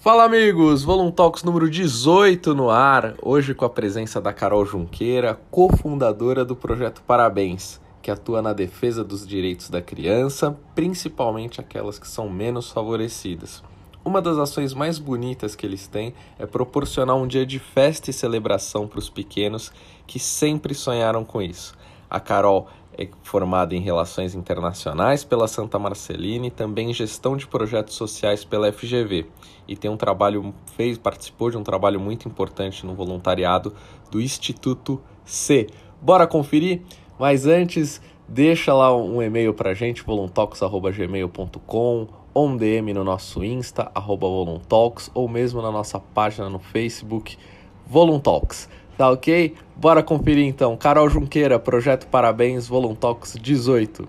[0.00, 6.44] Fala amigos, Voluntalks número 18 no ar, hoje com a presença da Carol Junqueira, cofundadora
[6.44, 12.28] do projeto Parabéns, que atua na defesa dos direitos da criança, principalmente aquelas que são
[12.28, 13.62] menos favorecidas.
[14.08, 18.12] Uma das ações mais bonitas que eles têm é proporcionar um dia de festa e
[18.12, 19.70] celebração para os pequenos
[20.06, 21.74] que sempre sonharam com isso.
[22.08, 27.46] A Carol é formada em Relações Internacionais pela Santa Marcelina e também em Gestão de
[27.46, 29.26] Projetos Sociais pela FGV.
[29.68, 33.74] E tem um trabalho, fez, participou de um trabalho muito importante no voluntariado
[34.10, 35.66] do Instituto C.
[36.00, 36.80] Bora conferir?
[37.18, 43.90] Mas antes, deixa lá um e-mail pra gente, voluntalks.gmail.com ou um DM no nosso Insta,
[43.92, 47.36] arroba voluntalks, ou mesmo na nossa página no Facebook,
[47.84, 48.68] Voluntalks.
[48.96, 49.56] Tá ok?
[49.74, 50.76] Bora conferir então.
[50.76, 54.06] Carol Junqueira, Projeto Parabéns, Voluntox 18.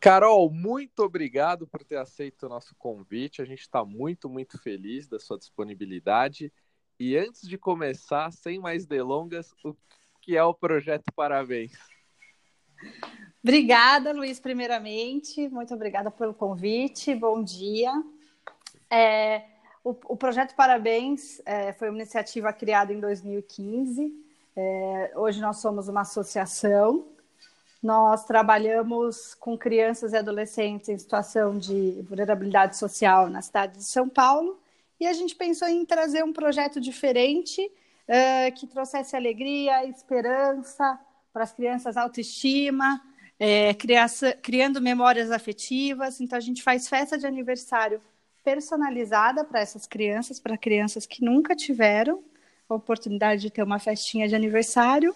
[0.00, 3.42] Carol, muito obrigado por ter aceito o nosso convite.
[3.42, 6.50] A gente está muito, muito feliz da sua disponibilidade.
[6.98, 9.76] E antes de começar, sem mais delongas, o
[10.22, 11.97] que é o Projeto Parabéns?
[13.42, 15.48] Obrigada, Luiz, primeiramente.
[15.48, 17.14] Muito obrigada pelo convite.
[17.14, 17.92] Bom dia.
[18.90, 19.44] É,
[19.84, 24.12] o, o projeto Parabéns é, foi uma iniciativa criada em 2015.
[24.56, 27.06] É, hoje nós somos uma associação.
[27.82, 34.08] Nós trabalhamos com crianças e adolescentes em situação de vulnerabilidade social na cidade de São
[34.08, 34.58] Paulo.
[34.98, 40.98] E a gente pensou em trazer um projeto diferente uh, que trouxesse alegria, esperança
[41.32, 43.00] para as crianças, autoestima,
[43.38, 43.74] é,
[44.42, 46.20] criando memórias afetivas.
[46.20, 48.00] Então, a gente faz festa de aniversário
[48.44, 52.22] personalizada para essas crianças, para crianças que nunca tiveram
[52.68, 55.14] a oportunidade de ter uma festinha de aniversário.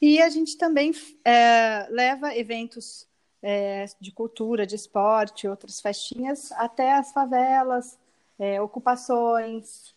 [0.00, 0.92] E a gente também
[1.24, 3.06] é, leva eventos
[3.42, 7.98] é, de cultura, de esporte, outras festinhas, até as favelas,
[8.38, 9.94] é, ocupações.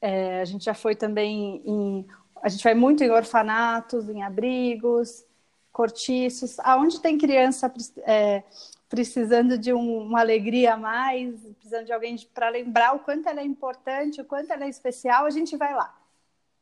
[0.00, 2.06] É, a gente já foi também em.
[2.42, 5.24] A gente vai muito em orfanatos, em abrigos,
[5.72, 8.42] cortiços, aonde tem criança é,
[8.88, 13.40] precisando de um, uma alegria a mais, precisando de alguém para lembrar o quanto ela
[13.40, 15.96] é importante, o quanto ela é especial, a gente vai lá.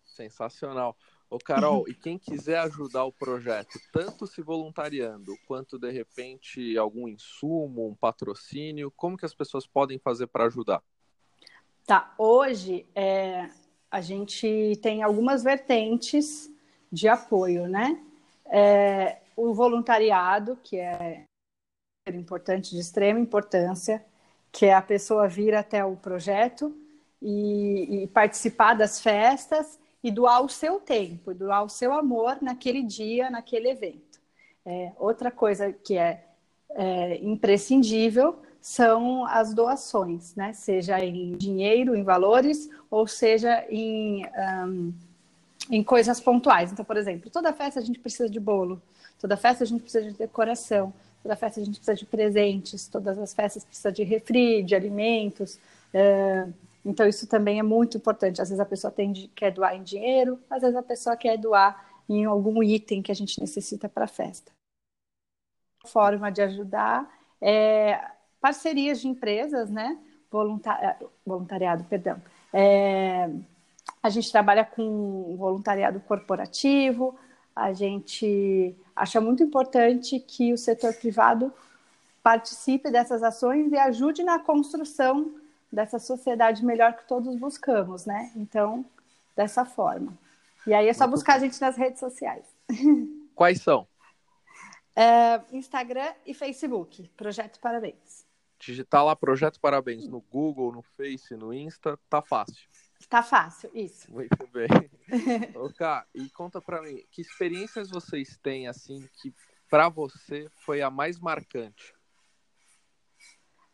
[0.05, 0.97] Sensacional.
[1.29, 7.09] Ô, Carol, e quem quiser ajudar o projeto, tanto se voluntariando, quanto de repente algum
[7.09, 10.83] insumo, um patrocínio, como que as pessoas podem fazer para ajudar?
[11.85, 13.49] Tá, hoje é,
[13.91, 16.51] a gente tem algumas vertentes
[16.91, 18.01] de apoio, né?
[18.47, 21.25] É, o voluntariado, que é
[22.09, 24.05] importante, de extrema importância,
[24.53, 26.75] que é a pessoa vir até o projeto
[27.21, 32.83] e, e participar das festas e doar o seu tempo, doar o seu amor naquele
[32.83, 34.21] dia, naquele evento.
[34.65, 36.25] É, outra coisa que é,
[36.71, 40.53] é, imprescindível são as doações, né?
[40.53, 44.27] seja em dinheiro, em valores, ou seja em,
[44.66, 44.93] um,
[45.71, 46.72] em coisas pontuais.
[46.72, 48.82] Então, por exemplo, toda festa a gente precisa de bolo,
[49.21, 53.19] toda festa a gente precisa de decoração, Toda festa a gente precisa de presentes, todas
[53.19, 55.59] as festas precisa de refri, de alimentos.
[55.93, 56.47] É,
[56.84, 58.41] então, isso também é muito importante.
[58.41, 61.84] Às vezes a pessoa tem, quer doar em dinheiro, às vezes a pessoa quer doar
[62.09, 64.53] em algum item que a gente necessita para a festa.
[65.84, 68.16] Forma de ajudar é
[68.47, 69.99] parcerias de empresas, né?
[70.81, 70.97] É,
[71.27, 72.23] voluntariado, perdão.
[72.53, 73.29] É,
[74.01, 77.19] a gente trabalha com voluntariado corporativo,
[77.57, 81.53] a gente acha muito importante que o setor privado
[82.23, 85.34] participe dessas ações e ajude na construção
[85.73, 88.31] dessa sociedade melhor que todos buscamos, né?
[88.37, 88.84] Então,
[89.34, 90.17] dessa forma.
[90.69, 92.45] E aí é só buscar a gente nas redes sociais.
[93.34, 93.89] Quais são?
[94.95, 98.26] É, Instagram e Facebook, Projeto Parabéns.
[98.59, 102.67] Digitar lá Projeto Parabéns no Google, no Face, no Insta, tá fácil.
[103.09, 104.10] Tá fácil, isso.
[104.10, 104.69] Muito bem.
[105.77, 109.34] Ká, e conta pra mim, que experiências vocês têm, assim, que
[109.69, 111.95] para você foi a mais marcante?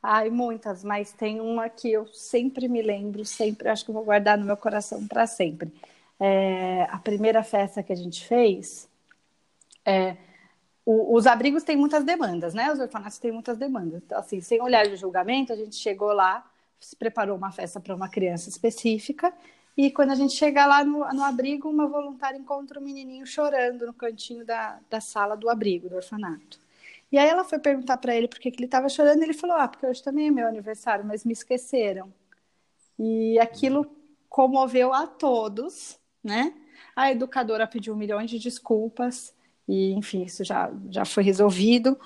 [0.03, 4.37] Ai, muitas, mas tem uma que eu sempre me lembro, sempre acho que vou guardar
[4.37, 5.73] no meu coração para sempre.
[6.19, 8.89] É, a primeira festa que a gente fez,
[9.85, 10.17] é,
[10.85, 12.73] o, os abrigos têm muitas demandas, né?
[12.73, 14.03] Os orfanatos têm muitas demandas.
[14.05, 16.45] Então, assim, sem olhar de julgamento, a gente chegou lá
[16.87, 19.33] se preparou uma festa para uma criança específica.
[19.77, 23.87] E quando a gente chega lá no, no, abrigo, uma voluntária encontra um menininho chorando
[23.87, 26.59] no cantinho da, da sala do abrigo, do orfanato.
[27.11, 29.33] E aí ela foi perguntar para ele por que, que ele estava chorando, e ele
[29.33, 32.13] falou: Ah, porque hoje também é meu aniversário, mas me esqueceram.
[32.99, 33.87] E aquilo
[34.29, 36.55] comoveu a todos, né?
[36.95, 39.35] A educadora pediu milhões de desculpas
[39.73, 41.99] e, enfim, isso já, já foi resolvido.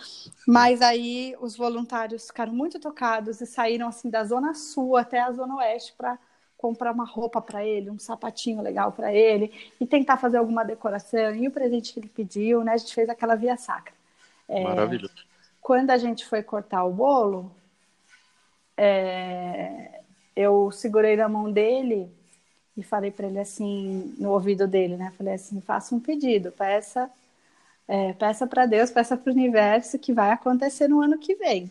[0.46, 5.32] Mas aí os voluntários ficaram muito tocados e saíram assim da zona sul até a
[5.32, 6.16] zona oeste para
[6.56, 11.34] comprar uma roupa para ele, um sapatinho legal para ele e tentar fazer alguma decoração.
[11.34, 12.74] E o presente que ele pediu, né?
[12.74, 13.92] A gente fez aquela via sacra.
[14.48, 15.12] É, Maravilhoso.
[15.60, 17.50] Quando a gente foi cortar o bolo,
[18.76, 20.02] é,
[20.36, 22.08] eu segurei na mão dele
[22.76, 25.12] e falei para ele assim, no ouvido dele, né?
[25.18, 27.10] Falei assim: faça um pedido, peça,
[27.88, 31.70] é, peça para Deus, peça para o universo que vai acontecer no ano que vem.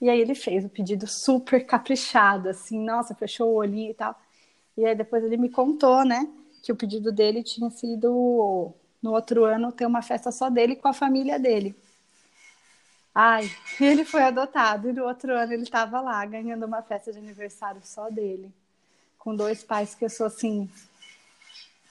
[0.00, 4.20] E aí ele fez o pedido super caprichado, assim, nossa, fechou o olhinho e tal.
[4.76, 6.28] E aí depois ele me contou, né,
[6.62, 10.88] que o pedido dele tinha sido no outro ano ter uma festa só dele com
[10.88, 11.74] a família dele.
[13.14, 13.48] Ai,
[13.80, 17.80] ele foi adotado e no outro ano ele estava lá ganhando uma festa de aniversário
[17.84, 18.50] só dele,
[19.18, 20.68] com dois pais que eu sou assim,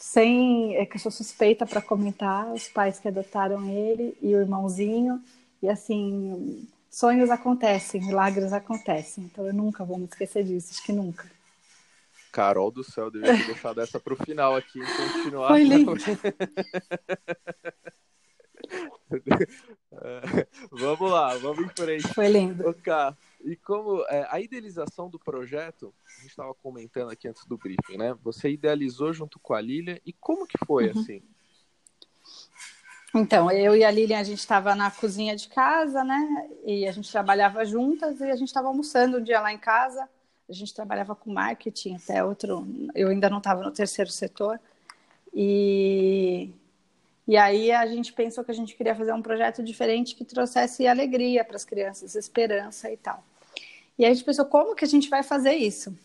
[0.02, 4.40] sem, é que eu sou suspeita para comentar, os pais que adotaram ele e o
[4.40, 5.24] irmãozinho
[5.62, 9.26] e assim sonhos acontecem, milagres acontecem.
[9.26, 11.30] Então eu nunca vou me esquecer disso, acho que nunca.
[12.32, 15.50] Carol do céu, devia ter deixado essa para o final aqui e continuar.
[15.50, 15.94] Foi lindo.
[20.72, 22.08] vamos lá, vamos em frente.
[22.08, 22.68] Foi lindo.
[22.68, 22.92] Ok.
[23.44, 27.98] E como é, a idealização do projeto, a gente estava comentando aqui antes do briefing,
[27.98, 28.16] né?
[28.24, 31.00] Você idealizou junto com a Lilian e como que foi uhum.
[31.00, 31.24] assim?
[33.14, 36.50] Então, eu e a Lilian, a gente estava na cozinha de casa, né?
[36.66, 40.08] E a gente trabalhava juntas e a gente estava almoçando um dia lá em casa.
[40.48, 42.66] A gente trabalhava com marketing até outro.
[42.96, 44.60] Eu ainda não estava no terceiro setor.
[45.34, 46.52] E,
[47.28, 50.88] e aí a gente pensou que a gente queria fazer um projeto diferente que trouxesse
[50.88, 53.24] alegria para as crianças, esperança e tal.
[53.98, 55.96] E aí a gente pensou, como que a gente vai fazer isso?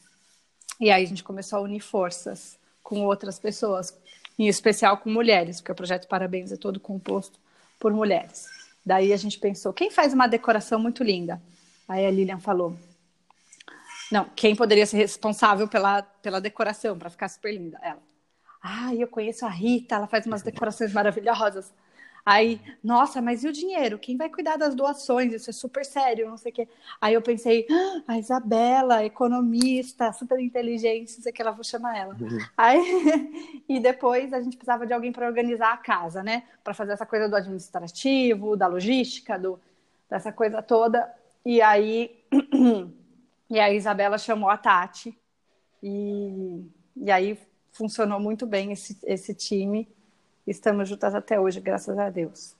[0.80, 3.96] E aí a gente começou a unir forças com outras pessoas,
[4.38, 7.38] em especial com mulheres, porque o projeto Parabéns é todo composto
[7.78, 8.46] por mulheres.
[8.84, 11.42] Daí a gente pensou, quem faz uma decoração muito linda?
[11.88, 12.76] Aí a Lilian falou,
[14.10, 17.78] não, quem poderia ser responsável pela, pela decoração, para ficar super linda?
[17.82, 18.02] Ela.
[18.62, 21.72] Ah, eu conheço a Rita, ela faz umas decorações maravilhosas.
[22.26, 24.00] Aí, nossa, mas e o dinheiro?
[24.00, 25.32] Quem vai cuidar das doações?
[25.32, 26.69] Isso é super sério, não sei o quê.
[27.00, 31.62] Aí eu pensei, ah, a Isabela, economista, super inteligente, não sei o que, ela vou
[31.62, 32.17] chamar ela.
[32.20, 32.38] Uhum.
[32.56, 36.43] Aí, e depois a gente precisava de alguém para organizar a casa, né?
[36.64, 39.61] Para fazer essa coisa do administrativo, da logística, do,
[40.11, 41.08] dessa coisa toda.
[41.44, 42.25] E aí,
[43.49, 45.17] e a Isabela chamou a Tati.
[45.81, 46.64] E,
[46.96, 47.38] e aí
[47.70, 49.88] funcionou muito bem esse, esse time
[50.46, 52.56] estamos juntas até hoje, graças a Deus.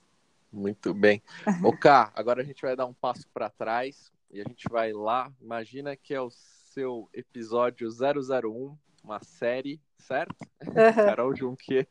[0.51, 1.21] Muito bem.
[1.63, 4.93] O K, agora a gente vai dar um passo para trás e a gente vai
[4.93, 5.31] lá.
[5.41, 10.35] Imagina que é o seu episódio 001, uma série, certo?
[10.65, 10.73] Uhum.
[10.93, 11.87] Carol Junqueira.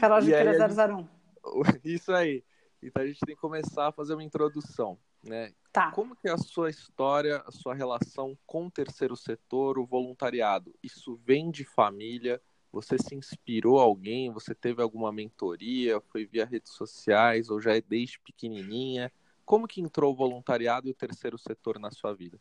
[0.00, 1.08] Carol Junqueira 001.
[1.84, 2.44] Isso aí.
[2.82, 5.52] Então a gente tem que começar a fazer uma introdução, né?
[5.72, 5.90] Tá.
[5.92, 10.74] Como que é a sua história, a sua relação com o terceiro setor, o voluntariado?
[10.82, 12.40] Isso vem de família?
[12.72, 14.30] Você se inspirou alguém?
[14.30, 16.00] Você teve alguma mentoria?
[16.00, 19.12] Foi via redes sociais ou já é desde pequenininha?
[19.44, 22.38] Como que entrou o voluntariado e o terceiro setor na sua vida?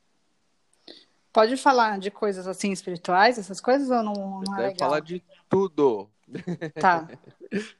[1.33, 4.77] Pode falar de coisas assim espirituais, essas coisas ou não, não é legal?
[4.77, 6.09] falar de tudo.
[6.79, 7.07] Tá.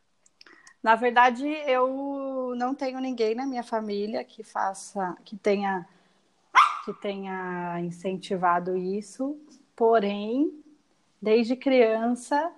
[0.82, 5.86] Na verdade, eu não tenho ninguém na minha família que faça, que tenha,
[6.86, 9.38] que tenha incentivado isso.
[9.76, 10.64] Porém,
[11.22, 12.52] desde criança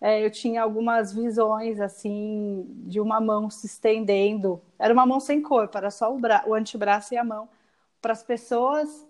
[0.00, 4.62] é, eu tinha algumas visões assim de uma mão se estendendo.
[4.78, 7.48] Era uma mão sem corpo, era só o, o antebraço e a mão
[8.00, 9.06] para as pessoas.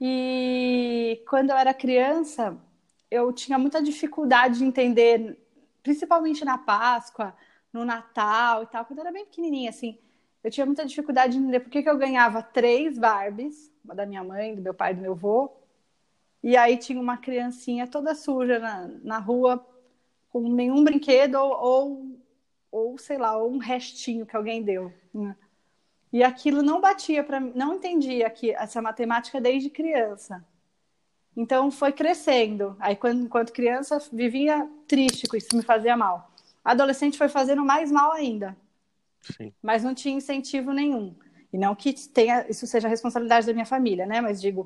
[0.00, 2.56] E quando eu era criança,
[3.10, 5.36] eu tinha muita dificuldade de entender,
[5.82, 7.34] principalmente na Páscoa,
[7.72, 8.84] no Natal e tal.
[8.84, 9.98] Quando eu era bem pequenininha, assim,
[10.44, 14.06] eu tinha muita dificuldade de entender por que, que eu ganhava três Barbies, uma da
[14.06, 15.50] minha mãe, do meu pai e do meu avô,
[16.42, 19.64] e aí tinha uma criancinha toda suja na, na rua,
[20.30, 22.20] com nenhum brinquedo ou, ou,
[22.70, 24.92] ou, sei lá, ou um restinho que alguém deu.
[25.12, 25.34] Né?
[26.12, 30.44] E aquilo não batia para mim, não entendia que essa matemática desde criança.
[31.36, 32.76] Então foi crescendo.
[32.80, 36.30] Aí, quando, enquanto criança, vivia triste com isso, me fazia mal.
[36.64, 38.56] Adolescente foi fazendo mais mal ainda.
[39.20, 39.52] Sim.
[39.62, 41.14] Mas não tinha incentivo nenhum.
[41.52, 44.20] E não que tenha, isso seja responsabilidade da minha família, né?
[44.20, 44.64] Mas digo,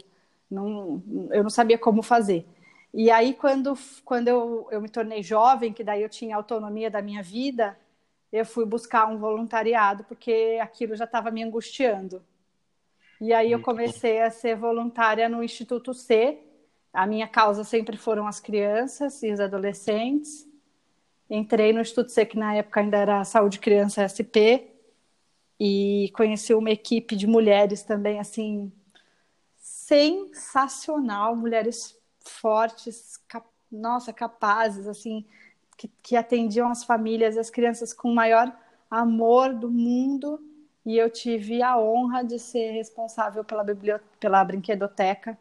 [0.53, 2.47] não, eu não sabia como fazer.
[2.93, 7.01] E aí, quando, quando eu, eu me tornei jovem, que daí eu tinha autonomia da
[7.01, 7.79] minha vida,
[8.31, 12.23] eu fui buscar um voluntariado, porque aquilo já estava me angustiando.
[13.21, 16.39] E aí eu comecei a ser voluntária no Instituto C,
[16.93, 20.47] a minha causa sempre foram as crianças e os adolescentes.
[21.31, 24.69] Entrei no Instituto C, que na época ainda era Saúde Criança SP,
[25.59, 28.71] e conheci uma equipe de mulheres também, assim,
[29.87, 35.25] sensacional, mulheres fortes, cap nossa, capazes, assim,
[35.79, 38.55] que, que atendiam as famílias e as crianças com o maior
[38.91, 40.39] amor do mundo.
[40.85, 43.65] E eu tive a honra de ser responsável pela,
[44.21, 45.39] pela brinquedoteca.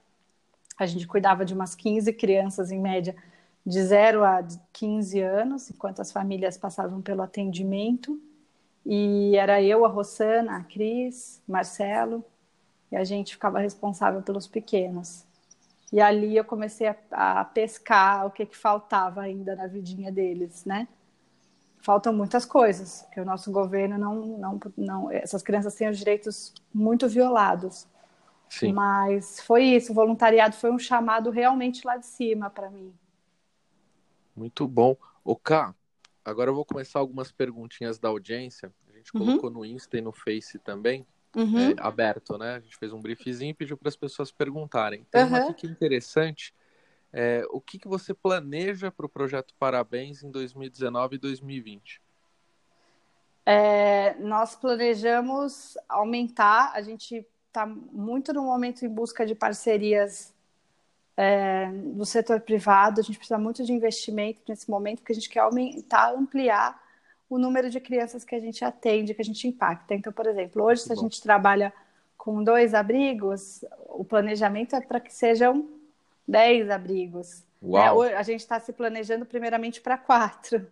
[0.78, 3.16] A gente cuidava de umas 15 crianças, em média,
[3.66, 8.20] de 0 a 15 anos, enquanto as famílias passavam pelo atendimento.
[8.86, 12.24] E era eu, a Rossana, a Cris, Marcelo,
[12.92, 15.26] e a gente ficava responsável pelos pequenos.
[15.92, 20.66] E ali eu comecei a, a pescar o que, que faltava ainda na vidinha deles,
[20.66, 20.88] né?
[21.80, 25.12] Faltam muitas coisas, que o nosso governo não, não, não.
[25.12, 27.88] Essas crianças têm os direitos muito violados.
[28.48, 28.74] Sim.
[28.74, 32.94] Mas foi isso, o voluntariado foi um chamado realmente lá de cima para mim.
[34.36, 34.96] Muito bom.
[35.24, 35.74] O Cá,
[36.24, 38.72] agora eu vou começar algumas perguntinhas da audiência.
[38.90, 39.26] A gente uhum.
[39.26, 41.06] colocou no Insta e no Face também
[41.36, 41.72] uhum.
[41.72, 42.56] é, aberto, né?
[42.56, 45.06] A gente fez um briefzinho e pediu para as pessoas perguntarem.
[45.10, 45.28] Tem uhum.
[45.30, 46.54] uma aqui que é interessante.
[47.14, 52.02] É, o que, que você planeja para o projeto Parabéns em 2019 e 2020?
[53.46, 60.34] É, nós planejamos aumentar, a gente está muito no momento em busca de parcerias
[61.18, 65.30] é, no setor privado, a gente precisa muito de investimento nesse momento, porque a gente
[65.30, 66.81] quer aumentar, ampliar
[67.32, 69.96] o número de crianças que a gente atende, que a gente impacta.
[69.96, 71.72] Então, por exemplo, hoje, se a gente trabalha
[72.18, 75.66] com dois abrigos, o planejamento é para que sejam
[76.28, 77.46] dez abrigos.
[77.62, 77.88] Né?
[78.18, 80.68] A gente está se planejando primeiramente para quatro,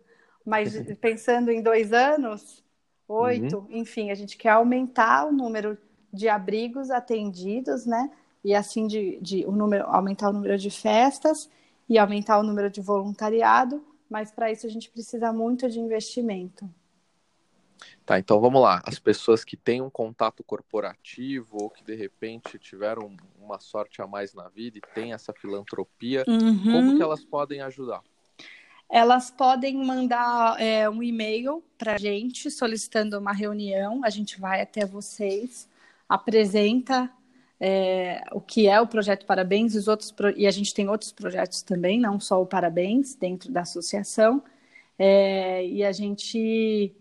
[0.46, 2.62] mas pensando em dois anos,
[3.08, 3.78] oito, uhum.
[3.78, 5.78] enfim, a gente quer aumentar o número
[6.12, 8.12] de abrigos atendidos, né?
[8.44, 11.50] E assim de, de o número, aumentar o número de festas
[11.88, 16.70] e aumentar o número de voluntariado mas para isso a gente precisa muito de investimento.
[18.06, 18.82] Tá, então vamos lá.
[18.86, 24.08] As pessoas que têm um contato corporativo ou que de repente tiveram uma sorte a
[24.08, 26.64] mais na vida e têm essa filantropia, uhum.
[26.64, 28.02] como que elas podem ajudar?
[28.92, 34.04] Elas podem mandar é, um e-mail para a gente solicitando uma reunião.
[34.04, 35.70] A gente vai até vocês,
[36.08, 37.10] apresenta
[37.60, 41.62] é, o que é o projeto Parabéns os outros e a gente tem outros projetos
[41.62, 44.42] também, não só o Parabéns dentro da associação.
[44.98, 46.96] É, e a gente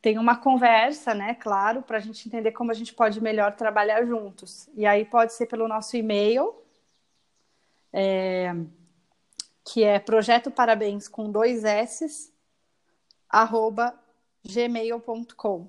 [0.00, 4.04] tem uma conversa, né, claro, para a gente entender como a gente pode melhor trabalhar
[4.04, 4.68] juntos.
[4.74, 6.54] E aí pode ser pelo nosso e-mail,
[7.92, 8.54] é,
[9.64, 12.32] que é projeto parabéns com dois S,
[13.28, 13.98] arroba
[14.44, 15.68] gmail.com.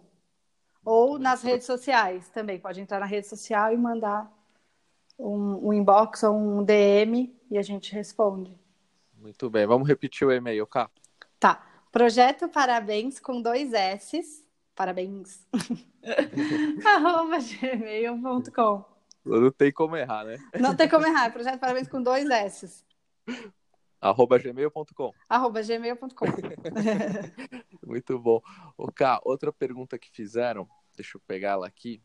[0.83, 2.59] Ou nas redes sociais também.
[2.59, 4.31] Pode entrar na rede social e mandar
[5.17, 8.57] um, um inbox ou um DM e a gente responde.
[9.17, 9.65] Muito bem.
[9.65, 10.89] Vamos repetir o e-mail, Cá?
[11.39, 11.65] Tá.
[11.91, 14.45] Projeto Parabéns com dois S.
[14.75, 15.47] Parabéns.
[16.85, 18.85] arroba gmail.com.
[19.25, 20.37] Não tem como errar, né?
[20.59, 21.31] Não tem como errar.
[21.31, 22.83] Projeto Parabéns com dois S.
[24.01, 25.13] Arroba gmail.com.
[25.27, 26.25] Arroba gmail.com.
[27.87, 28.41] Muito bom.
[28.77, 32.03] O Cá, outra pergunta que fizeram, deixa eu pegar ela aqui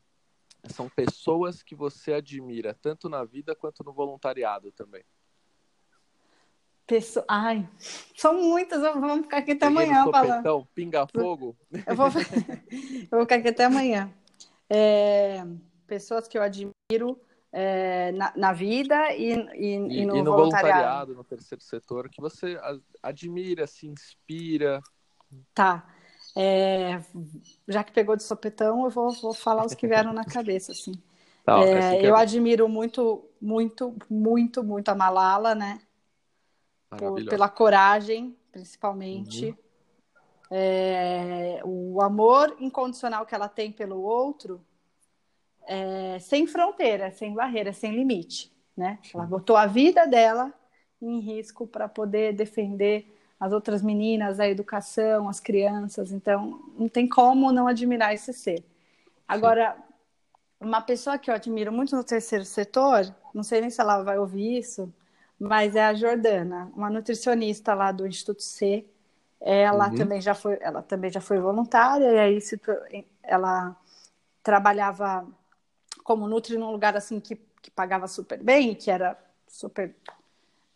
[0.68, 5.04] são pessoas que você admira, tanto na vida quanto no voluntariado também.
[6.86, 7.24] Pessoa...
[7.28, 7.68] Ai,
[8.16, 10.66] são muitas, vamos ficar aqui até Peguei amanhã falando.
[10.74, 11.56] Pinga fogo.
[11.86, 12.06] Eu vou...
[12.10, 14.12] eu vou ficar aqui até amanhã.
[14.68, 15.44] É...
[15.86, 17.20] Pessoas que eu admiro
[17.52, 18.10] é...
[18.12, 20.34] na, na, vida e, e, e, e no, e no voluntariado.
[20.34, 21.14] voluntariado.
[21.14, 22.58] no terceiro setor, que você
[23.00, 24.80] admira, se inspira.
[25.54, 25.86] Tá.
[26.36, 27.00] É,
[27.66, 30.92] já que pegou de sopetão, eu vou, vou falar os que vieram na cabeça, assim.
[31.42, 35.80] Tá, é, eu admiro muito, muito, muito, muito a Malala, né?
[36.90, 39.46] Por, pela coragem, principalmente.
[39.46, 39.56] Uhum.
[40.50, 44.60] É, o amor incondicional que ela tem pelo outro,
[45.66, 48.98] é, sem fronteira, sem barreira, sem limite, né?
[49.14, 50.52] Ela botou a vida dela
[51.00, 56.12] em risco para poder defender as outras meninas, a educação, as crianças.
[56.12, 58.62] Então, não tem como não admirar esse ser.
[59.26, 60.66] Agora, Sim.
[60.68, 64.18] uma pessoa que eu admiro muito no terceiro setor, não sei nem se ela vai
[64.18, 64.92] ouvir isso,
[65.38, 68.84] mas é a Jordana, uma nutricionista lá do Instituto C.
[69.40, 69.94] Ela uhum.
[69.94, 72.60] também já foi, ela também já foi voluntária e aí se,
[73.22, 73.74] ela
[74.42, 75.26] trabalhava
[76.04, 79.16] como nutri num lugar assim que, que pagava super bem, que era
[79.48, 79.94] super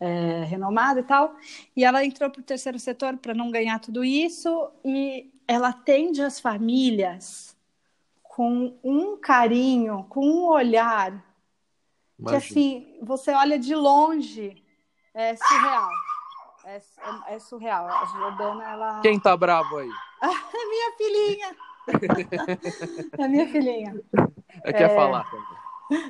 [0.01, 1.37] é, renomada e tal.
[1.77, 6.23] E ela entrou para o terceiro setor para não ganhar tudo isso e ela atende
[6.23, 7.57] as famílias
[8.23, 11.25] com um carinho, com um olhar
[12.19, 12.25] Imagina.
[12.31, 14.63] que assim você olha de longe
[15.15, 15.89] é surreal.
[16.65, 17.87] É, é, é, surreal.
[17.87, 19.01] A Jordana, ela.
[19.01, 19.89] Quem tá bravo aí?
[20.21, 20.29] a
[20.69, 21.57] minha filhinha.
[23.25, 24.03] a minha filhinha.
[24.65, 24.97] Ela quer é...
[24.97, 25.31] falar.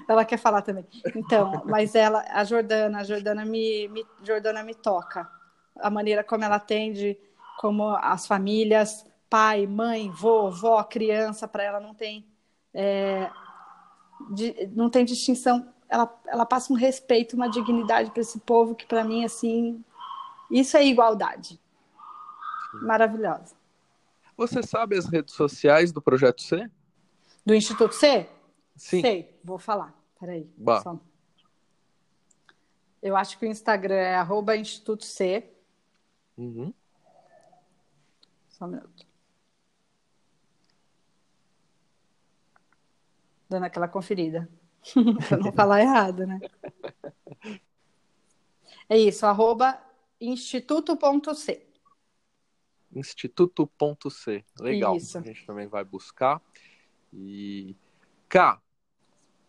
[0.08, 0.86] Ela quer falar também.
[1.14, 5.28] Então, mas ela, a Jordana, a Jordana me, me, Jordana me toca.
[5.76, 7.18] A maneira como ela atende,
[7.58, 12.26] como as famílias, pai, mãe, vô, vó, criança, para ela não tem,
[12.72, 13.30] é,
[14.30, 15.68] de, não tem distinção.
[15.88, 19.84] Ela, ela passa um respeito, uma dignidade para esse povo que para mim assim
[20.50, 21.60] isso é igualdade.
[22.82, 23.54] Maravilhosa.
[24.36, 26.68] Você sabe as redes sociais do Projeto C?
[27.46, 28.28] Do Instituto C?
[28.76, 29.00] Sim.
[29.00, 29.94] Sei, vou falar.
[30.18, 30.50] Peraí.
[30.82, 30.98] Só...
[33.02, 35.52] Eu acho que o Instagram é arroba Instituto C.
[36.36, 36.72] Uhum.
[38.48, 39.06] Só um minuto.
[43.48, 44.48] Dando aquela conferida.
[45.28, 46.40] pra não falar errado, né?
[48.88, 49.80] É isso, arroba
[50.20, 51.66] Instituto.c.
[52.94, 54.44] Instituto.c.
[54.60, 54.96] Legal.
[54.96, 55.18] Isso.
[55.18, 56.40] A gente também vai buscar.
[57.12, 57.76] E,
[58.34, 58.60] Cá,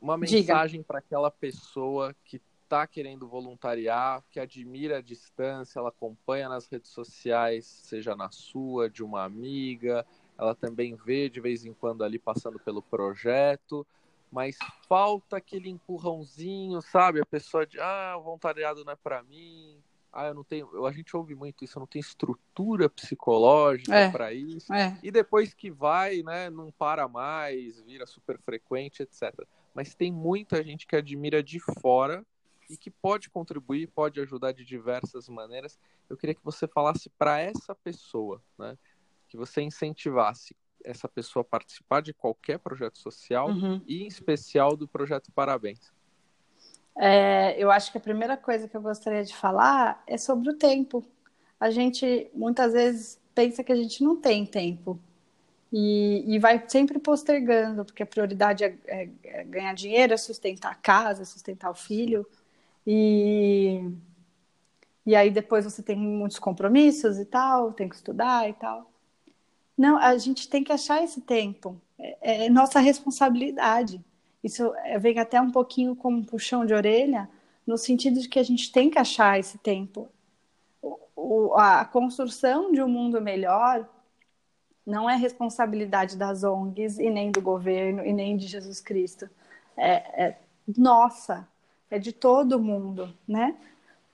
[0.05, 6.47] uma mensagem para aquela pessoa que está querendo voluntariar, que admira a distância, ela acompanha
[6.47, 10.05] nas redes sociais, seja na sua, de uma amiga,
[10.37, 13.85] ela também vê de vez em quando ali passando pelo projeto,
[14.31, 14.57] mas
[14.87, 17.19] falta aquele empurrãozinho, sabe?
[17.19, 19.75] A pessoa de, ah, o voluntariado não é para mim,
[20.13, 24.11] ah, eu não tenho, a gente ouve muito isso, eu não tenho estrutura psicológica é,
[24.11, 24.71] para isso.
[24.71, 24.99] É.
[25.01, 29.33] E depois que vai, né, não para mais, vira super frequente, etc.
[29.75, 32.25] Mas tem muita gente que admira de fora
[32.69, 35.77] e que pode contribuir, pode ajudar de diversas maneiras.
[36.09, 38.77] Eu queria que você falasse para essa pessoa, né,
[39.27, 43.81] que você incentivasse essa pessoa a participar de qualquer projeto social uhum.
[43.85, 45.91] e em especial do projeto Parabéns.
[46.97, 50.57] É, eu acho que a primeira coisa que eu gostaria de falar é sobre o
[50.57, 51.03] tempo.
[51.59, 54.99] A gente muitas vezes pensa que a gente não tem tempo
[55.71, 60.71] e, e vai sempre postergando, porque a prioridade é, é, é, ganhar dinheiro, é sustentar
[60.71, 62.25] a casa, é sustentar o filho.
[62.85, 63.89] E,
[65.05, 68.89] e aí depois você tem muitos compromissos e tal, tem que estudar e tal.
[69.77, 71.81] Não, a gente tem que achar esse tempo.
[71.99, 74.03] É, é nossa responsabilidade.
[74.43, 77.27] Isso eh, vem até um pouquinho como um puxão de orelha,
[77.65, 80.07] no sentido de que a gente tem que achar esse tempo.
[81.15, 83.89] O, a construção de um mundo melhor
[84.85, 89.29] não é responsabilidade das ONGs e nem do governo e nem de Jesus Cristo.
[89.75, 90.37] É, é
[90.77, 91.47] nossa,
[91.89, 93.55] é de todo mundo, né?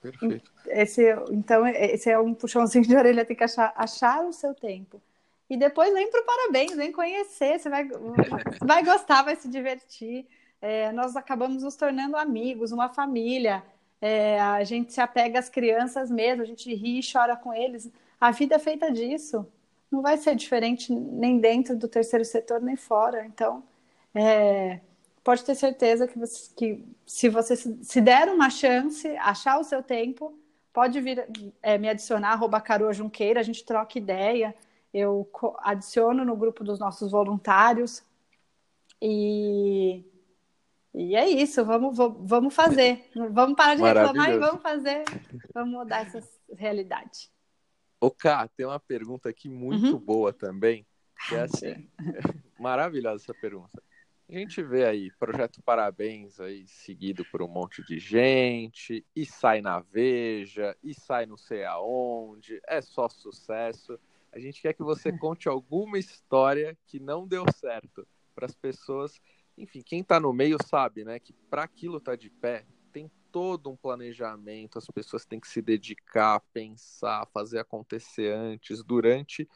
[0.01, 0.51] Perfeito.
[0.67, 5.01] Esse, então, esse é um puxãozinho de orelha, tem que achar, achar o seu tempo.
[5.49, 7.87] E depois vem para o parabéns, vem conhecer, você vai,
[8.61, 10.25] vai gostar, vai se divertir.
[10.61, 13.63] É, nós acabamos nos tornando amigos, uma família.
[13.99, 17.91] É, a gente se apega às crianças mesmo, a gente ri e chora com eles.
[18.19, 19.45] A vida é feita disso.
[19.91, 23.25] Não vai ser diferente nem dentro do terceiro setor, nem fora.
[23.25, 23.63] Então,
[24.15, 24.79] é,
[25.23, 29.83] pode ter certeza que, você, que se você se der uma chance, achar o seu
[29.83, 30.33] tempo,
[30.71, 31.27] pode vir
[31.61, 34.55] é, me adicionar, arroba Caroa Junqueira, a gente troca ideia
[34.93, 38.03] eu adiciono no grupo dos nossos voluntários
[39.01, 40.03] e,
[40.93, 43.09] e é isso, vamos, vamos fazer.
[43.31, 45.03] Vamos parar de reclamar e vamos fazer,
[45.53, 46.21] vamos mudar essa
[46.55, 47.31] realidade.
[48.03, 49.99] Ô, Cá, tem uma pergunta aqui muito uhum.
[49.99, 50.87] boa também,
[51.29, 51.87] que é assim,
[52.59, 53.79] maravilhosa essa pergunta.
[54.27, 59.61] A gente vê aí Projeto Parabéns aí seguido por um monte de gente, e sai
[59.61, 63.99] na Veja, e sai não sei aonde, é só sucesso.
[64.31, 69.21] A gente quer que você conte alguma história que não deu certo para as pessoas.
[69.55, 73.11] Enfim, quem está no meio sabe, né, que para aquilo estar tá de pé tem
[73.31, 74.77] todo um planejamento.
[74.77, 79.47] As pessoas têm que se dedicar, pensar, fazer acontecer antes, durante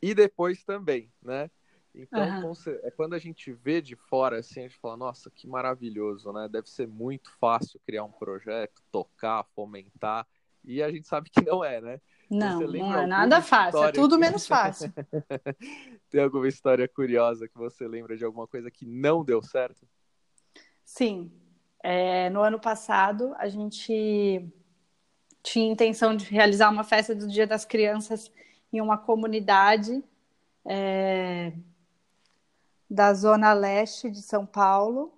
[0.00, 1.50] e depois também, né?
[1.94, 2.52] Então, uhum.
[2.82, 6.46] é quando a gente vê de fora assim, a gente fala, nossa, que maravilhoso, né?
[6.46, 10.26] Deve ser muito fácil criar um projeto, tocar, fomentar.
[10.62, 12.00] E a gente sabe que não é, né?
[12.28, 14.92] Não, não é nada fácil, é tudo menos fácil.
[16.10, 19.88] Tem alguma história curiosa que você lembra de alguma coisa que não deu certo?
[20.84, 21.32] Sim.
[21.88, 24.44] É, no ano passado, a gente
[25.40, 28.28] tinha intenção de realizar uma festa do Dia das Crianças
[28.72, 30.02] em uma comunidade
[30.64, 31.52] é,
[32.90, 35.16] da Zona Leste de São Paulo.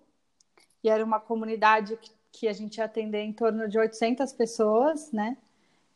[0.85, 5.11] E era uma comunidade que, que a gente ia atender em torno de 800 pessoas,
[5.11, 5.39] né?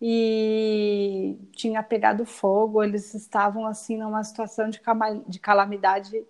[0.01, 4.81] e tinha pegado fogo, eles estavam assim numa situação de,
[5.29, 6.27] de calamidade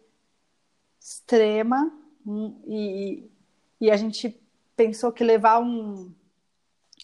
[1.01, 1.91] extrema
[2.27, 3.31] hum, e,
[3.83, 4.41] e a gente
[4.77, 6.15] pensou que levar um,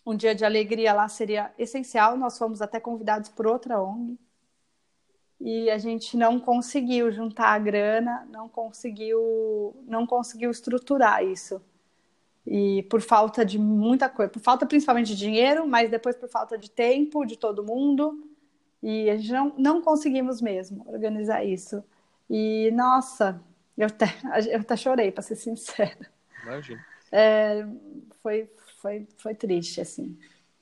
[0.07, 2.17] um dia de alegria lá seria essencial.
[2.17, 4.17] Nós fomos até convidados por outra ONG
[5.41, 11.61] e a gente não conseguiu juntar a grana, não conseguiu, não conseguiu estruturar isso.
[12.47, 16.57] E por falta de muita coisa, por falta principalmente de dinheiro, mas depois por falta
[16.57, 18.25] de tempo de todo mundo.
[18.81, 21.83] E a gente não, não conseguimos mesmo organizar isso.
[22.31, 23.43] E, nossa,
[23.77, 24.07] eu até,
[24.49, 26.18] eu até chorei, para ser sincera.
[26.49, 26.85] Imagina.
[27.13, 27.67] É,
[28.23, 30.19] foi, foi, foi triste, assim.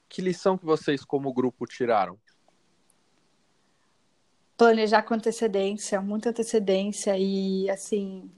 [0.08, 2.18] Que lição que vocês, como grupo, tiraram?
[4.56, 8.30] Planejar com antecedência, muita antecedência e, assim,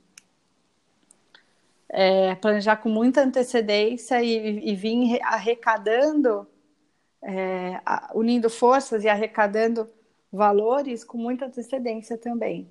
[1.88, 6.46] é, planejar com muita antecedência e, e vir arrecadando,
[7.22, 7.80] é,
[8.14, 9.88] unindo forças e arrecadando
[10.30, 12.70] valores com muita antecedência também.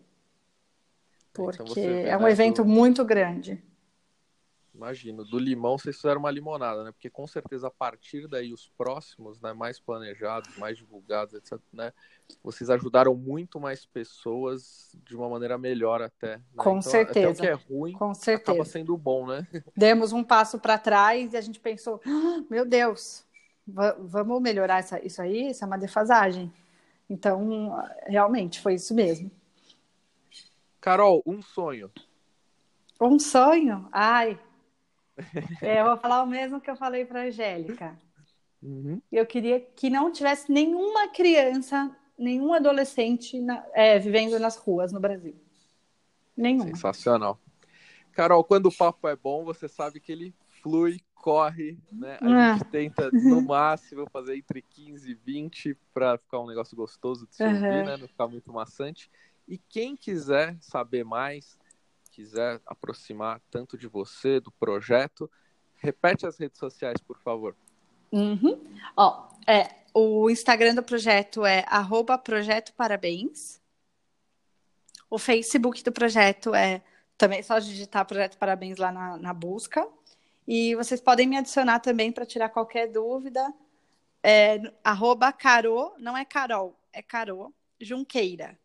[1.31, 3.61] Então porque então é um né, evento muito grande.
[4.77, 5.25] Imagino.
[5.25, 6.91] Do limão vocês fizeram uma limonada, né?
[6.91, 11.91] Porque com certeza a partir daí os próximos, né, mais planejados, mais divulgados, etc, né,
[12.43, 16.37] vocês ajudaram muito mais pessoas de uma maneira melhor até.
[16.37, 16.43] Né?
[16.55, 17.29] Com então, certeza.
[17.31, 18.51] Até o que é ruim com certeza.
[18.51, 19.47] acaba sendo bom, né?
[19.75, 23.25] Demos um passo para trás e a gente pensou, ah, meu Deus,
[23.65, 25.49] vamos melhorar essa, isso aí?
[25.49, 26.53] Isso é uma defasagem.
[27.09, 29.31] Então, realmente, foi isso mesmo.
[30.79, 31.91] Carol, um sonho.
[33.01, 33.87] Um sonho?
[33.91, 34.39] Ai,
[35.61, 37.97] é, eu vou falar o mesmo que eu falei para a Angélica.
[38.61, 39.01] Uhum.
[39.11, 44.99] Eu queria que não tivesse nenhuma criança, nenhum adolescente na, é, vivendo nas ruas no
[44.99, 45.35] Brasil.
[46.35, 46.67] Nenhum.
[46.67, 47.39] Sensacional.
[48.11, 52.17] Carol, quando o papo é bom, você sabe que ele flui, corre, né?
[52.21, 52.53] A ah.
[52.53, 57.35] gente tenta, no máximo, fazer entre 15 e 20 para ficar um negócio gostoso de
[57.35, 57.85] se ouvir, uhum.
[57.85, 57.97] né?
[57.97, 59.09] Não ficar muito maçante.
[59.47, 61.57] E quem quiser saber mais,
[62.17, 65.29] quiser aproximar tanto de você, do projeto,
[65.75, 67.55] repete as redes sociais, por favor.
[68.11, 68.59] Uhum.
[68.95, 73.61] Ó, é, o Instagram do projeto é arroba Projeto Parabéns.
[75.11, 76.81] O Facebook do projeto é
[77.15, 79.87] também só digitar Projeto Parabéns lá na, na busca.
[80.47, 83.53] E vocês podem me adicionar também para tirar qualquer dúvida.
[84.23, 88.57] É, arroba Caro, não é Carol, é Caro Junqueira.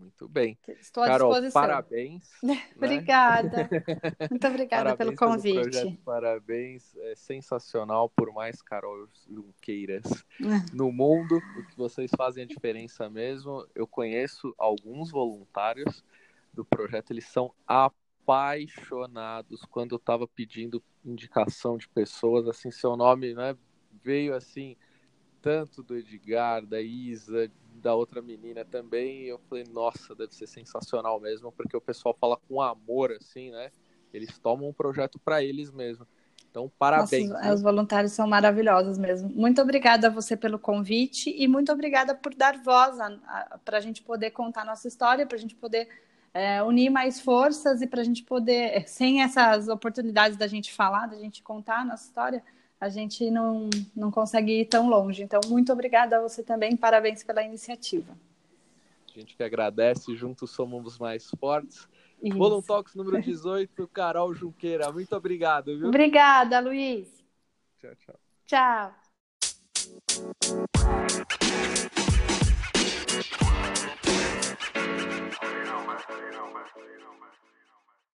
[0.00, 0.58] Muito bem.
[0.66, 1.60] Estou à Carol, disposição.
[1.60, 2.30] Parabéns.
[2.42, 2.62] Né?
[2.74, 3.68] obrigada.
[4.30, 5.78] Muito obrigada pelo convite.
[5.78, 6.96] Pelo parabéns.
[6.96, 10.42] É sensacional, por mais Carol Junqueiras é.
[10.74, 11.36] no mundo.
[11.36, 13.66] O que vocês fazem a diferença mesmo.
[13.74, 16.02] Eu conheço alguns voluntários
[16.52, 19.64] do projeto, eles são apaixonados.
[19.66, 23.56] Quando eu estava pedindo indicação de pessoas, assim, seu nome né,
[24.02, 24.76] veio assim
[25.40, 29.22] tanto do Edgar, da Isa, da outra menina também.
[29.22, 33.50] E eu falei, nossa, deve ser sensacional mesmo, porque o pessoal fala com amor, assim,
[33.50, 33.70] né?
[34.12, 36.06] Eles tomam um projeto para eles mesmo.
[36.50, 37.30] Então, parabéns.
[37.30, 37.54] Nossa?
[37.54, 39.28] Os voluntários são maravilhosos mesmo.
[39.28, 42.98] Muito obrigada a você pelo convite e muito obrigada por dar voz
[43.64, 45.88] para a gente poder contar nossa história, para a gente poder
[46.34, 51.06] é, unir mais forças e para a gente poder, sem essas oportunidades da gente falar,
[51.06, 52.42] da gente contar a nossa história,
[52.80, 55.22] a gente não, não consegue ir tão longe.
[55.22, 58.16] Então, muito obrigada a você também, parabéns pela iniciativa.
[59.06, 61.86] A gente que agradece, juntos somos mais fortes.
[62.22, 62.62] Isso.
[62.62, 64.90] Talks número 18, Carol Junqueira.
[64.90, 65.88] Muito obrigado, viu?
[65.88, 67.08] Obrigada, Luiz.
[67.78, 68.20] Tchau, tchau.
[68.46, 68.94] Tchau.
[75.42, 75.98] You know, man.
[76.16, 77.30] You know, man.